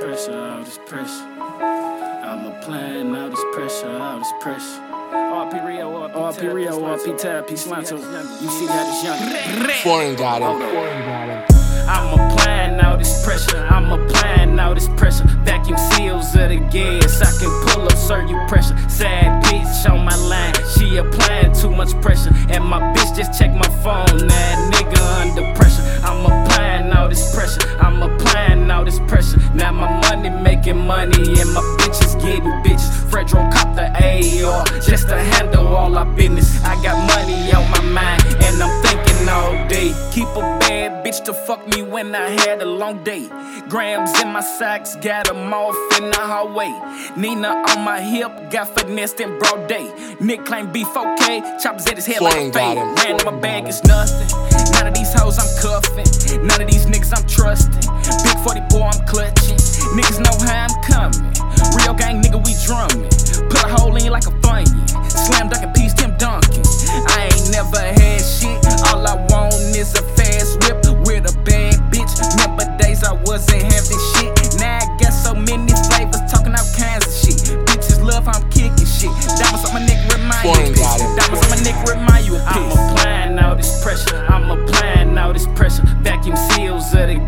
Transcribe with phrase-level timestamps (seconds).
[0.00, 1.26] pressure, all this pressure.
[1.60, 4.80] I'm applying all this pressure, all this pressure.
[5.12, 7.98] RP Rio, RP Rio, RP Tab, P Slanto.
[8.40, 11.60] You see how this young Foreign got him.
[11.86, 13.58] I'm applying all this pressure.
[13.58, 15.24] I'm applying all this pressure.
[15.44, 17.20] Vacuum seals of the gas.
[17.20, 18.76] I can pull up, sir, you pressure.
[18.88, 20.54] Sad bitch on my line.
[20.78, 22.30] She applying too much pressure.
[22.48, 23.89] And my bitch just check my phone.
[30.42, 31.40] Making money.
[31.40, 32.90] And my bitches getting bitches.
[33.10, 34.64] Fredro cop the AR.
[34.80, 36.62] Just to handle all our business.
[36.64, 38.22] I got money on my mind.
[38.44, 39.94] And I'm thinking all day.
[40.12, 43.28] Keep a bad bitch to fuck me when I had a long day.
[43.68, 46.72] Grams in my socks, got 'em off in the hallway.
[47.16, 49.86] Nina on my hip, got finessed in broad day.
[50.20, 53.04] Nick claim B4K, choppers at his head like a Foreign got fade.
[53.04, 54.28] Ran in my bag is nothing.
[54.72, 56.46] None of these hoes I'm cuffing.
[56.46, 57.99] None of these niggas I'm trusting.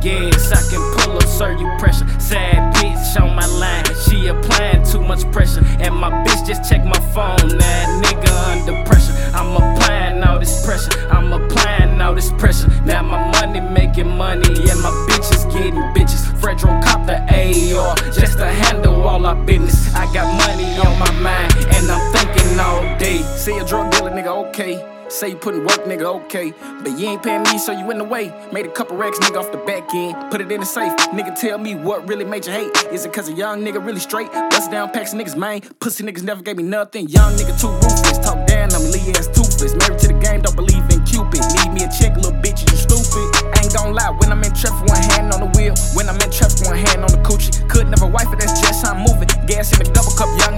[0.00, 0.52] Gas.
[0.52, 2.06] I can pull up, sir, you pressure.
[2.20, 3.84] Sad bitch on my line.
[4.08, 5.62] She applying too much pressure.
[5.80, 7.58] And my bitch just check my phone.
[7.58, 9.12] That nigga under pressure.
[9.34, 10.90] I'm applying all this pressure.
[11.10, 12.68] I'm applying all this pressure.
[12.84, 14.48] Now my money making money.
[14.48, 16.22] And my bitches getting bitches.
[16.40, 17.96] Fredro cop the AR.
[18.12, 19.94] Just to handle all our business.
[19.94, 21.52] I got money on my mind.
[21.74, 23.22] And I'm thinking all day.
[23.36, 25.01] Say a drug dealer, nigga, okay.
[25.12, 26.54] Say you putting work, nigga, okay.
[26.82, 28.32] But you ain't paying me, so you in the way.
[28.50, 30.30] Made a couple racks, nigga, off the back end.
[30.30, 30.90] Put it in the safe.
[31.12, 32.74] Nigga, tell me what really made you hate.
[32.90, 34.32] Is it cause a young nigga really straight?
[34.32, 35.60] Bust down packs, niggas, man.
[35.80, 37.08] Pussy niggas never gave me nothing.
[37.10, 38.24] Young nigga, too ruthless.
[38.24, 39.76] Talk down, I'm Lee ass toothless.
[39.76, 41.44] Married to the game, don't believe in Cupid.
[41.60, 43.28] Need me a check, little bitch, you stupid.
[43.60, 45.76] Ain't gon' lie, when I'm in traffic, one hand on the wheel.
[45.92, 47.52] When I'm in traffic, one hand on the coochie.
[47.68, 49.28] Could never wife it, that's just how I'm moving.
[49.44, 50.56] Gas in the double cup, young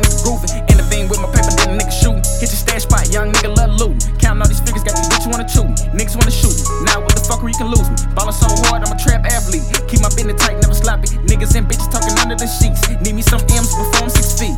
[5.75, 5.99] me.
[5.99, 6.63] Niggas wanna shoot me.
[6.87, 7.99] Now what the fucker you can lose me.
[8.15, 9.67] Ballin' so hard, I'm a trap athlete.
[9.91, 11.11] Keep my business tight, never sloppy.
[11.27, 12.87] Niggas and bitches talking under the sheets.
[13.03, 14.57] Need me some M's before I'm six feet.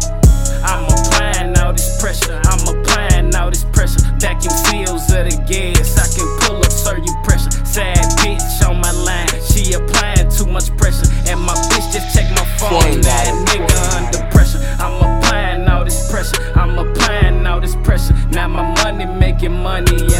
[0.62, 2.40] I'm applying all this pressure.
[2.44, 4.02] I'm applying all this pressure.
[4.18, 5.96] Vacuum seals of the gas.
[5.96, 7.50] I can pull up, sir, you pressure.
[7.64, 9.28] Sad bitch on my line.
[9.46, 11.06] She applying too much pressure.
[11.28, 12.80] And my bitch just check my phone.
[12.80, 14.60] Foreign That got nigga under pressure.
[14.78, 16.36] I'm applying all this pressure.
[16.58, 18.14] I'm applying all this pressure.
[18.30, 20.15] Now my money making money.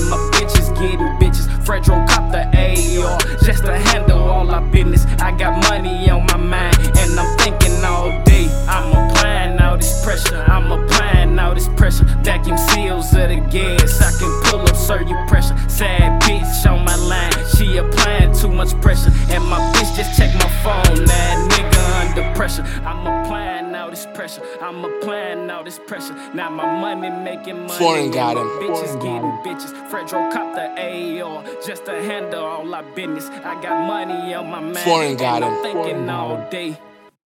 [1.84, 3.18] The AR.
[3.44, 5.04] Just to handle all our business.
[5.20, 6.76] I got money on my mind.
[6.98, 8.48] And I'm thinking all day.
[8.68, 10.44] I'm applying all this pressure.
[10.46, 12.04] I'm applying all this pressure.
[12.22, 14.00] Vacuum seals of the gas.
[14.00, 15.56] I can pull up, sir, you pressure.
[15.68, 17.32] Sad bitch on my line.
[17.56, 19.10] She applying too much pressure.
[19.30, 21.04] And my bitch just check my phone.
[21.04, 22.64] That nigga under pressure.
[22.84, 23.55] I'm applying
[23.86, 24.42] all this pressure.
[24.60, 26.14] I'm applying all this pressure.
[26.34, 27.78] Now my money making money.
[27.78, 28.48] Foreign got him.
[28.60, 29.72] Bitches getting bitches.
[29.88, 31.44] Fredro cop the AR.
[31.64, 33.28] Just to handle all our business.
[33.28, 34.78] I got money on my mind.
[34.78, 35.62] Foreign got and I'm him.
[35.62, 36.76] thinking all day.